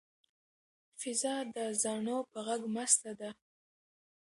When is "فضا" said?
1.01-1.35